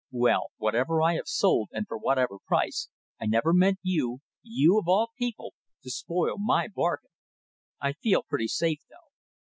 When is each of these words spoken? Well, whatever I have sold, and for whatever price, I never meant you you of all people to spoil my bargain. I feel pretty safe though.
Well, 0.09 0.47
whatever 0.57 0.99
I 1.03 1.13
have 1.13 1.27
sold, 1.27 1.69
and 1.73 1.87
for 1.87 1.95
whatever 1.95 2.39
price, 2.47 2.89
I 3.19 3.27
never 3.27 3.53
meant 3.53 3.77
you 3.83 4.21
you 4.41 4.79
of 4.79 4.87
all 4.87 5.11
people 5.15 5.53
to 5.83 5.91
spoil 5.91 6.39
my 6.39 6.67
bargain. 6.67 7.11
I 7.79 7.93
feel 7.93 8.23
pretty 8.23 8.47
safe 8.47 8.79
though. 8.89 9.11